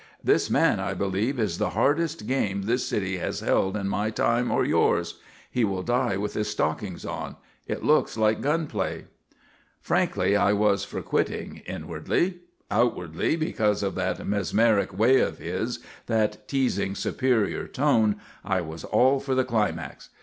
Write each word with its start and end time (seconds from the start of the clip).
This 0.23 0.49
man, 0.49 0.79
I 0.79 0.95
believe, 0.95 1.39
is 1.39 1.59
the 1.59 1.69
hardest 1.77 2.25
game 2.25 2.63
this 2.63 2.87
city 2.87 3.17
has 3.17 3.41
held 3.41 3.77
in 3.77 3.87
my 3.87 4.09
time 4.09 4.49
or 4.49 4.65
yours. 4.65 5.19
He 5.51 5.63
will 5.63 5.83
die 5.83 6.17
with 6.17 6.33
his 6.33 6.47
stockings 6.49 7.05
on. 7.05 7.35
It 7.67 7.83
looks 7.83 8.17
like 8.17 8.41
gun 8.41 8.65
play." 8.65 9.05
Frankly, 9.79 10.35
I 10.35 10.53
was 10.53 10.83
for 10.83 11.03
quitting, 11.03 11.61
inwardly. 11.67 12.39
Outwardly, 12.71 13.35
because 13.35 13.83
of 13.83 13.93
that 13.93 14.25
mesmeric 14.27 14.91
way 14.97 15.19
of 15.19 15.37
his, 15.37 15.77
that 16.07 16.47
teasing, 16.47 16.95
superior 16.95 17.67
tone, 17.67 18.15
I 18.43 18.59
was 18.61 18.83
all 18.83 19.19
for 19.19 19.35
the 19.35 19.45
climax. 19.45 20.09